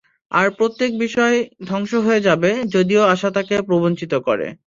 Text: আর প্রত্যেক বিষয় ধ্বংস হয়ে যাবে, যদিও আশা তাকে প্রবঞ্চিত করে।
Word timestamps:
আর 0.31 0.47
প্রত্যেক 0.57 0.91
বিষয় 0.99 1.35
ধ্বংস 1.65 1.91
হয়ে 2.05 2.25
যাবে, 2.27 2.51
যদিও 2.73 3.01
আশা 3.13 3.29
তাকে 3.31 3.55
প্রবঞ্চিত 3.67 4.13
করে। 4.27 4.47